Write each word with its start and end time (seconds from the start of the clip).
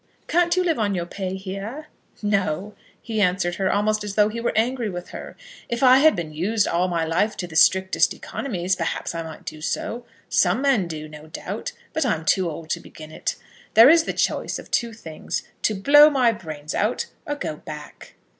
"Can't 0.27 0.55
you 0.57 0.63
live 0.63 0.79
on 0.79 0.95
your 0.95 1.05
pay 1.05 1.35
here?" 1.35 1.85
"No!" 2.23 2.73
He 3.03 3.21
answered 3.21 3.57
her 3.57 3.71
almost 3.71 4.03
as 4.03 4.15
though 4.15 4.29
he 4.29 4.41
were 4.41 4.51
angry 4.55 4.89
with 4.89 5.09
her. 5.09 5.37
"If 5.69 5.83
I 5.83 5.99
had 5.99 6.15
been 6.15 6.33
used 6.33 6.67
all 6.67 6.87
my 6.87 7.05
life 7.05 7.37
to 7.37 7.45
the 7.45 7.55
strictest 7.55 8.11
economies, 8.11 8.75
perhaps 8.75 9.13
I 9.13 9.21
might 9.21 9.45
do 9.45 9.61
so. 9.61 10.03
Some 10.27 10.63
men 10.63 10.87
do, 10.87 11.07
no 11.07 11.27
doubt; 11.27 11.73
but 11.93 12.03
I 12.03 12.15
am 12.15 12.25
too 12.25 12.49
old 12.49 12.71
to 12.71 12.79
begin 12.79 13.11
it. 13.11 13.35
There 13.75 13.91
is 13.91 14.05
the 14.05 14.13
choice 14.13 14.57
of 14.57 14.71
two 14.71 14.91
things, 14.91 15.43
to 15.61 15.75
blow 15.75 16.09
my 16.09 16.31
brains 16.31 16.73
out, 16.73 17.05
or 17.27 17.35
go 17.35 17.57
back." 17.57 18.15